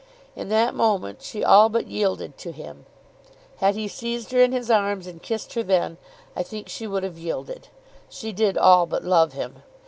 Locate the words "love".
9.03-9.33